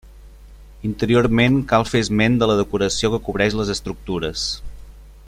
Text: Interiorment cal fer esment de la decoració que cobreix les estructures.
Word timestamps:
Interiorment 0.89 1.59
cal 1.73 1.85
fer 1.91 2.01
esment 2.05 2.39
de 2.45 2.49
la 2.53 2.57
decoració 2.63 3.15
que 3.17 3.23
cobreix 3.29 3.59
les 3.61 3.73
estructures. 3.79 4.51